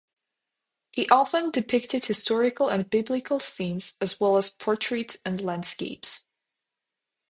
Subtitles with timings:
[0.91, 6.25] He often depicted historical and biblical scenes, as well as portraits and landscapes.